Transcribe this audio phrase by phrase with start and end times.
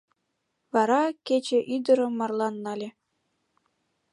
[0.73, 2.89] Вара кече ӱдырым марлан нале.